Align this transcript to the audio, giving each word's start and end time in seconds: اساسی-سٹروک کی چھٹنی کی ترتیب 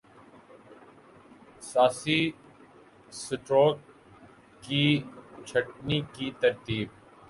اساسی-سٹروک 1.59 3.77
کی 4.63 4.85
چھٹنی 5.47 5.99
کی 6.13 6.27
ترتیب 6.39 6.87